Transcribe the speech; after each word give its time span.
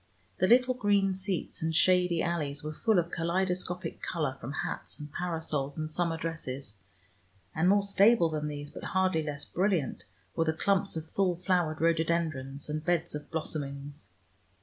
The 0.39 0.47
little 0.47 0.73
green 0.73 1.13
seats 1.13 1.61
and 1.61 1.75
shady 1.75 2.23
alleys 2.23 2.63
were 2.63 2.73
full 2.73 2.97
of 2.97 3.11
kaleidoscopic 3.11 4.01
color 4.01 4.35
from 4.41 4.51
hats 4.65 4.97
and 4.97 5.11
parasols 5.13 5.77
and 5.77 5.91
summer 5.91 6.17
dresses, 6.17 6.79
and 7.53 7.69
more 7.69 7.83
stable 7.83 8.27
than 8.31 8.47
these, 8.47 8.71
but 8.71 8.83
hardly 8.97 9.21
less 9.21 9.45
brilliant, 9.45 10.05
were 10.35 10.45
the 10.45 10.53
clumps 10.53 10.95
of 10.97 11.07
full 11.07 11.35
flowered 11.35 11.81
rhododendrons 11.81 12.67
and 12.67 12.83
beds 12.83 13.13
of 13.13 13.29
blossomings. 13.29 14.09